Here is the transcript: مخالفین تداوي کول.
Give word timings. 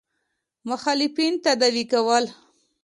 مخالفین 0.69 1.33
تداوي 1.43 1.83
کول. 1.91 2.25